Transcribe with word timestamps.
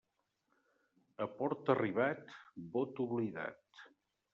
A 1.27 1.29
port 1.37 1.71
arribat, 1.75 2.35
vot 2.79 3.07
oblidat. 3.09 3.85